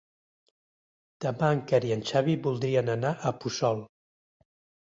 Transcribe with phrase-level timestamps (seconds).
[1.25, 3.85] Demà en Quer i en Xavi voldrien anar a Puçol.